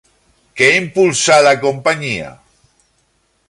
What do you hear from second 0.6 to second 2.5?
Què impulsà la companyia?